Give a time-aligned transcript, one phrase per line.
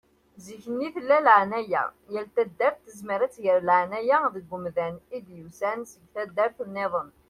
[0.45, 1.83] Zikk-nni tella laεnaya.
[2.13, 7.09] Yal taddart tezmer ad tger laεnaya deg umdan i d-yusan seg taddart-nniḍen.